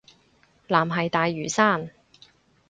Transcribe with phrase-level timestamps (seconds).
[0.67, 1.91] 藍係大嶼山